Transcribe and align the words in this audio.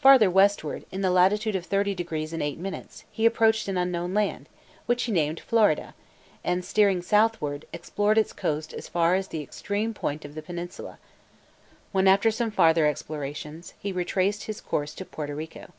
Farther 0.00 0.30
westward, 0.30 0.84
in 0.92 1.00
the 1.00 1.10
latitude 1.10 1.56
of 1.56 1.64
thirty 1.64 1.94
degrees 1.94 2.34
and 2.34 2.42
eight 2.42 2.58
minutes, 2.58 3.04
he 3.10 3.24
approached 3.24 3.68
an 3.68 3.78
unknown 3.78 4.12
land, 4.12 4.50
which 4.84 5.04
he 5.04 5.12
named 5.12 5.40
Florida, 5.40 5.94
and, 6.44 6.62
steering 6.62 7.00
southward, 7.00 7.64
explored 7.72 8.18
its 8.18 8.34
coast 8.34 8.74
as 8.74 8.86
far 8.86 9.14
as 9.14 9.28
the 9.28 9.40
extreme 9.42 9.94
point 9.94 10.26
of 10.26 10.34
the 10.34 10.42
peninsula, 10.42 10.98
when, 11.90 12.06
after 12.06 12.30
some 12.30 12.50
farther 12.50 12.84
explorations, 12.84 13.72
he 13.78 13.92
retraced 13.92 14.44
his 14.44 14.60
course 14.60 14.92
to 14.92 15.06
Porto 15.06 15.32
Rico. 15.32 15.72